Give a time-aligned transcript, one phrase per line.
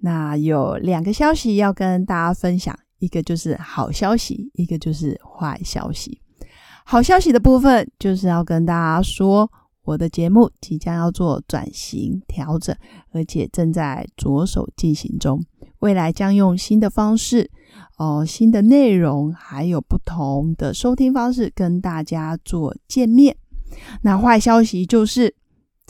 [0.00, 6.20] 那有两个消息要跟大家分享，一个就是好消息，一个就是坏消息。
[6.84, 9.50] 好消息的部分就是要跟大家说，
[9.82, 12.76] 我的节目即将要做转型调整，
[13.12, 15.44] 而且正在着手进行中。
[15.80, 17.50] 未来将用新的方式、
[17.98, 23.36] 哦新的内容，还有不同的收听方式跟大家做见面。
[24.02, 25.34] 那坏消息就是。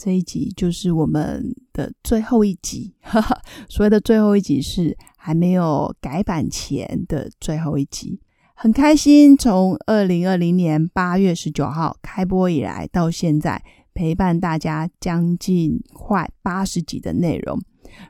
[0.01, 2.93] 这一集就是我们的最后一集，
[3.69, 8.19] 所谓的最后一集是还没有改版前的最后一集。
[8.53, 13.63] 很开心，从二零二零年八月十九号开播以来到现在，
[13.93, 17.57] 陪伴大家将近快八十集的内容。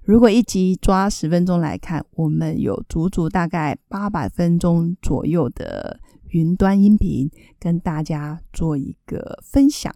[0.03, 9.93] 如果一集抓十分钟来看，我们有足足大概八百分钟左右的云端音频，跟大家做一个分享。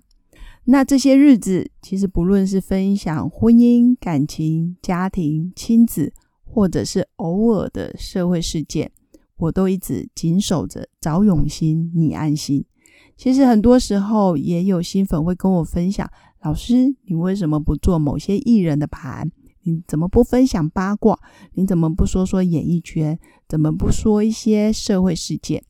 [0.65, 6.13] 那这些日子，其实不论是分享婚姻、感情、家庭、亲子，
[6.45, 8.89] 或者是偶尔的社会事件，
[9.35, 12.63] 我都一直紧守着找永心，你安心。
[13.17, 16.09] 其实很多时候，也有新粉会跟我分享：
[16.41, 19.29] 老师，你为什么不做某些艺人的盘？
[19.63, 21.19] 你怎么不分享八卦？
[21.53, 23.19] 你怎么不说说演艺圈？
[23.49, 25.63] 怎么不说一些社会事件？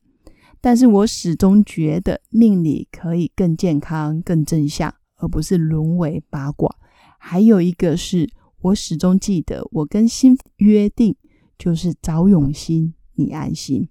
[0.64, 6.74] 但是我始终觉得命理可以更健康、更正向，而不是沦为八卦。
[7.18, 8.26] 还有一个是
[8.62, 11.14] 我始终记得，我跟心约定
[11.58, 13.86] 就是找永心，你安心。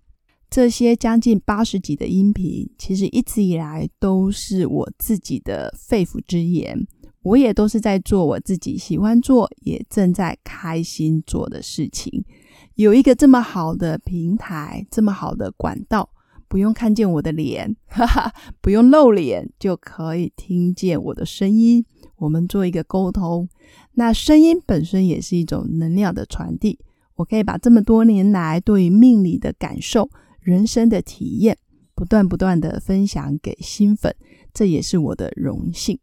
[0.50, 6.88] 这些将近八十集的音频，其实一直以来都是我自己的肺腑之言，
[7.22, 12.26] 我也都是在做我自己喜欢做，也正在开心做的事情。
[12.74, 16.10] 有一个这么好的平台，这么好的管道。
[16.54, 18.32] 不用看见我的脸， 哈哈，
[18.62, 21.84] 不用露脸就可以听见我的声音。
[22.18, 23.50] 我们做一个沟通，
[23.94, 26.78] 那声音本身也是一种能量的传递。
[27.16, 30.12] 我可以把这么多年来对于命理的感受、
[30.42, 31.58] 人生的体验，
[31.96, 34.16] 不断不断的分享给新粉，
[34.54, 35.98] 这也是我的荣幸。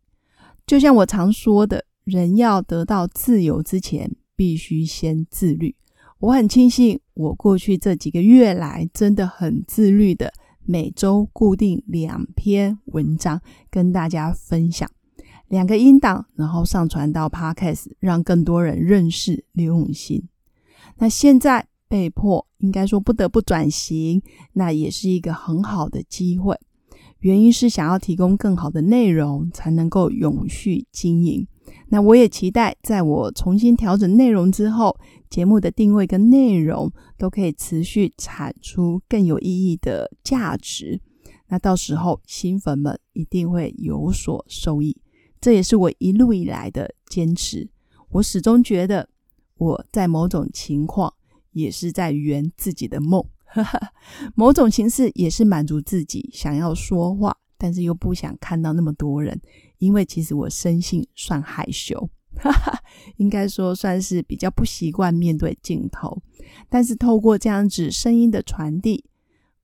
[0.66, 5.76] 就像我常说的，人要得到自由之前，必须先自律。
[6.18, 10.32] 我很庆幸，我过去这几个月来真的很自律的。
[10.64, 13.40] 每周固定两篇文章
[13.70, 14.88] 跟大家分享，
[15.48, 20.28] 两个音档，然后上传到 Podcast，让更多人认识刘永新。
[20.98, 24.22] 那现在被迫，应该说不得不转型，
[24.52, 26.56] 那也是一个很好的机会。
[27.20, 31.46] 原因是想要提供更好的内容，才能够永续经营。
[31.88, 34.96] 那我也期待，在我重新调整内容之后，
[35.28, 41.00] 节目的定位跟内容都可以持续产出更有意义的价值。
[41.48, 44.96] 那到时候新粉们一定会有所受益。
[45.40, 47.68] 这也是我一路以来的坚持。
[48.10, 49.08] 我始终觉得，
[49.56, 51.12] 我在某种情况
[51.52, 53.24] 也是在圆自己的梦，
[54.34, 59.38] 某种形式也是满足自己想要说话，但是又不想看到那么多人。
[59.76, 62.78] 因为其实我生性算害羞，哈哈
[63.16, 66.22] 应该说算是比较不习惯面对镜头。
[66.68, 69.06] 但是透过这样子声音的传递，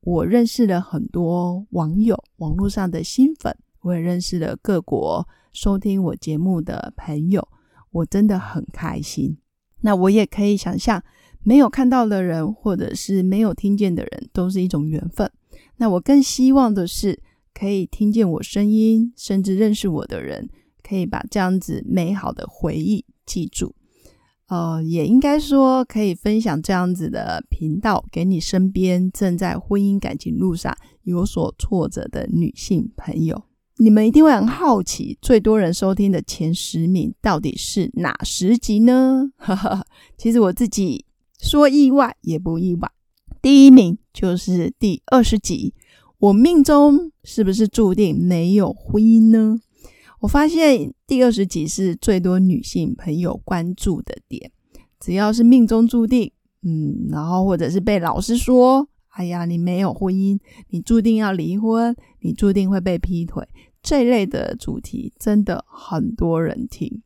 [0.00, 7.46] 我认识了很多网友，网络上的新粉，我也认识了各国收听我节目的朋友，
[7.90, 9.36] 我真的很开心。
[9.82, 11.04] 那我也可以想象，
[11.42, 15.30] 没有看到的人，或者是没有听见的人，都是一种缘分。
[15.76, 17.20] 那我更希望的是。
[17.58, 20.50] 可以听见我声音，甚至认识我的人，
[20.82, 23.74] 可以把这样子美好的回忆记住。
[24.48, 33.42] 呃，也应该说可以分享这样子的频道给你身边正在婚姻感情路上有所挫折的女性朋友。
[33.78, 39.32] 你们一定会很好奇，最多人收听的前十名到底是哪十集呢？
[40.18, 41.06] 其实我自己
[41.40, 42.90] 说意外也不意外，
[43.40, 45.72] 第一名就是第二十集。
[46.18, 49.58] 我命中是不是注定没有婚姻呢？
[50.20, 54.50] 我发现第二十集是最多女性朋友关注的点。
[54.98, 56.32] 只要是命中注定，
[56.62, 60.38] 嗯，然后或者是被老师说，哎呀，你没有婚姻，
[60.70, 63.46] 你注定要离婚，你注定会被劈腿，
[63.82, 67.02] 这类的主题真的很多人听。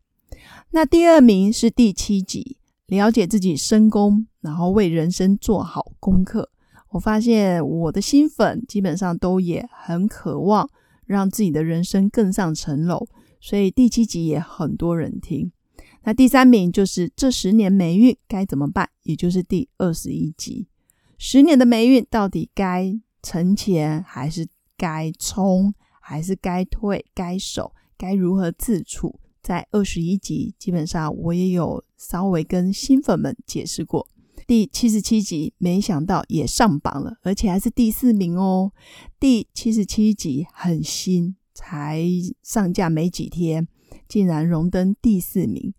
[0.71, 6.51] 那第二名是第七集，了解自己身宫，然后为人生做好功课。
[6.91, 10.69] 我发现我的新粉基本上都也很渴望
[11.07, 13.07] 让自己的人生更上层楼，
[13.41, 15.53] 所以第七集也很多人听。
[16.03, 20.67] 那第三名就是这十年霉运该怎么办，也就是第二十一集。
[21.19, 29.21] 十年的霉运到底该存钱还是该冲，还是该退、该守，该如何自处？
[29.43, 34.09] 在二十一集基本上我也有稍微跟新粉们解释过。
[34.51, 38.73] 第七十七集没想到也上榜了，而且还是第四名哦。
[39.21, 42.05] 第七十七集很新，才
[42.43, 43.69] 上架没几天，
[44.09, 45.73] 竟然荣登第四名。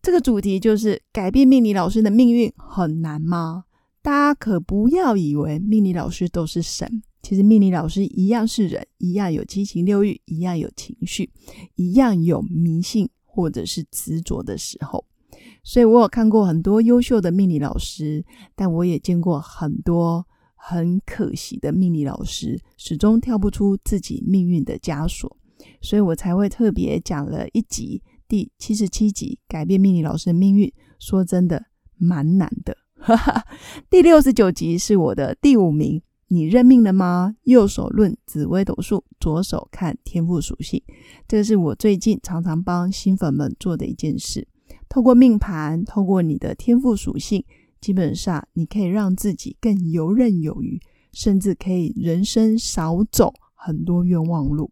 [0.00, 3.64] 这个主题就是改变命理老师的命运很难吗？
[4.00, 11.30] 大家可不要以为命理老师都是神，其实命理老师一样是人，一样有七情六欲，一样有情绪，
[11.74, 15.04] 一样有迷信或者是执着的时候。
[15.64, 18.24] 所以我有看过很多优秀的命理老师，
[18.54, 25.36] 但我也见过很多很可惜的命理老师，始终跳不出自己命运的枷锁。
[25.80, 30.70] 所以我才会特别讲了一集，第七十七集改变命理老师的命运。
[30.98, 31.64] 说真的，
[31.96, 32.76] 蛮难的。
[33.88, 37.36] 第六十九集是我的第五名，你认命了吗？
[37.44, 40.82] 右手论紫微斗数，左手看天赋属性。
[41.26, 44.46] 这是我最近常常帮新粉们做的一件事。
[44.88, 47.44] 透过命盘，透过你的天赋属性，
[47.80, 50.80] 基本上你可以让自己更游刃有余，
[51.12, 54.70] 甚至可以人生少走很多冤枉路。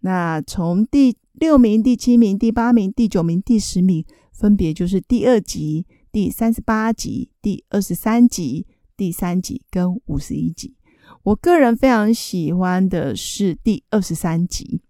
[0.00, 8.66] 那从第六名、第七名、第八名、第九名、第十名，分别就是第二集、第三十八集、第二十三集、
[8.96, 10.74] 第三集跟五十一集。
[11.22, 14.82] 我个人非常喜欢的是第二十三集，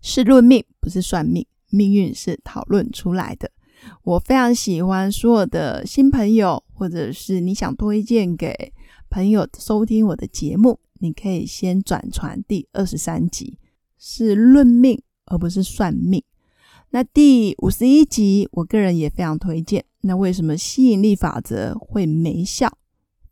[0.00, 3.50] 是论命，不是算命，命运是讨论出来的。
[4.02, 8.72] 我非常喜欢所有的新朋友，或者是你想推荐给
[9.08, 13.58] 朋友收听我的节目，你可以先转传第二十三集，
[13.98, 16.22] 是论命而不是算命。
[16.90, 19.84] 那第五十一集，我个人也非常推荐。
[20.02, 22.70] 那为什么吸引力法则会没效？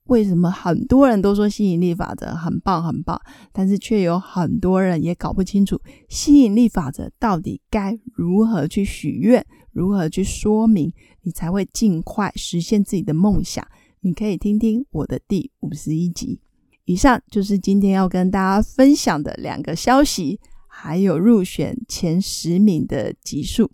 [0.06, 3.20] 为什么很多人都说吸引力法则很棒很棒，
[3.52, 9.46] 但是却有很多人也搞不清楚吸引力法则到底该如何去许愿？
[9.72, 10.92] 如何去说明，
[11.22, 13.66] 你才会尽快实现自己的梦想？
[14.00, 16.40] 你可以听听我的第五十一集。
[16.84, 23.70] 以上就是今天要跟大家分享的两个消息，还有入选前十名的集数。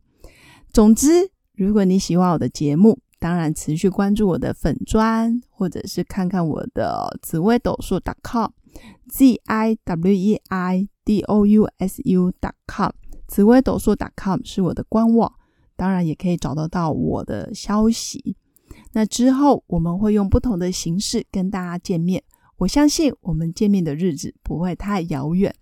[0.71, 12.31] 总之，如果你喜欢我的节目，当然持续关注我的粉砖，或者是看看我的紫微斗数 .com，z i w e i d o u s u
[12.67, 12.91] .com，
[13.27, 15.33] 紫微斗数 .com 是我的官网。
[15.79, 18.35] 当然也可以找得到我的消息。
[18.93, 22.21] 那之后我们会用不同的形式跟大家见面，
[22.57, 25.55] 我相信我们见面的日子不会太遥远。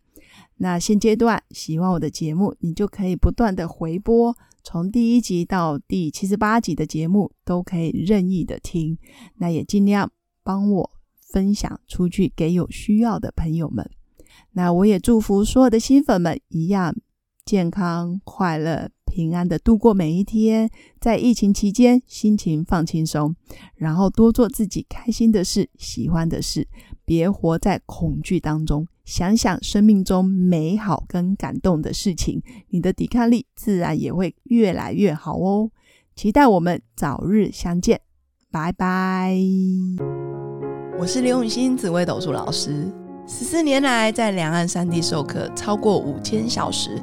[0.56, 4.34] 那现阶段喜欢我的节目，你就可以不断的回播，
[4.64, 8.96] 从第一集到第七十八集的节目都可以任意的听。
[9.34, 10.10] 那也尽量
[10.42, 10.90] 帮我
[11.20, 13.90] 分享出去给有需要的朋友们。
[14.52, 16.94] 那我也祝福所有的新粉们一样
[17.44, 18.88] 健康快乐。
[19.16, 20.68] 平安的度过每一天，
[21.00, 23.34] 在疫情期间，心情放轻松，
[23.74, 26.68] 然后多做自己开心的事、喜欢的事，
[27.06, 35.70] 别活在恐惧当中，想想生命中美好跟感动的事情，你的抵抗力自然也会越来越好哦。
[36.14, 37.98] 期待我们早日相见，
[38.50, 39.34] 拜拜。
[40.98, 42.92] 我是刘永新紫微斗数老师，
[43.26, 47.02] 十四年来在两岸三地授课超过五千小时。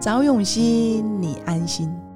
[0.00, 2.07] 找永熙，你安心。